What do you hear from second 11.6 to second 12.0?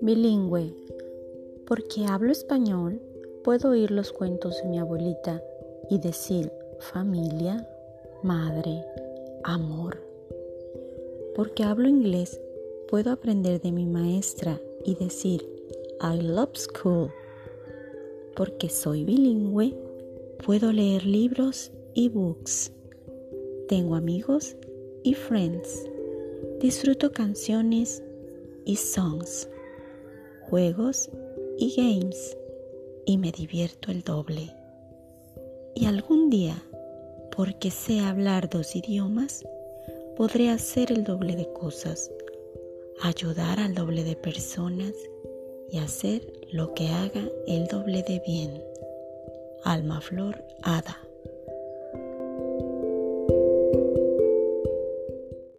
hablo